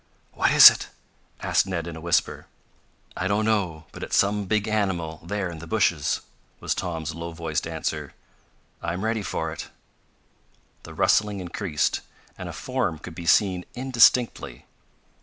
"What 0.33 0.49
is 0.49 0.71
it?" 0.71 0.87
asked 1.41 1.67
Ned 1.67 1.85
in 1.85 1.95
a 1.95 2.01
whisper. 2.01 2.47
"I 3.15 3.27
don't 3.27 3.45
know, 3.45 3.83
but 3.91 4.01
it's 4.01 4.15
some 4.17 4.45
big 4.45 4.67
animal 4.67 5.19
there 5.23 5.47
in 5.51 5.59
the 5.59 5.67
bushes," 5.67 6.21
was 6.59 6.73
Tom's 6.73 7.13
low 7.13 7.33
voiced 7.33 7.67
answer. 7.67 8.15
"I'm 8.81 9.05
ready 9.05 9.21
for 9.21 9.51
it." 9.51 9.67
The 10.81 10.95
rustling 10.95 11.39
increased, 11.39 12.01
and 12.35 12.49
a 12.49 12.51
form 12.51 12.97
could 12.97 13.13
be 13.13 13.27
seen 13.27 13.63
indistinctly. 13.75 14.65